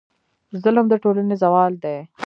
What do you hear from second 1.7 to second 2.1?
دی.